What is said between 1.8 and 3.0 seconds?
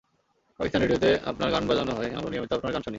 হয়, আমরা নিয়মিত আপনার গান শুনি।